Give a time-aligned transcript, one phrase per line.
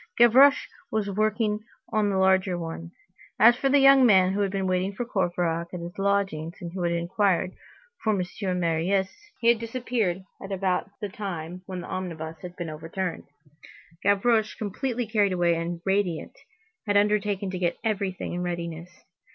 [0.17, 1.59] Gavroche was working
[1.93, 2.89] on the larger one.
[3.39, 6.73] As for the young man who had been waiting for Courfeyrac at his lodgings, and
[6.73, 7.53] who had inquired
[8.03, 8.59] for M.
[8.59, 13.25] Marius, he had disappeared at about the time when the omnibus had been overturned.
[14.01, 16.35] Gavroche, completely carried away and radiant,
[16.87, 18.89] had undertaken to get everything in readiness.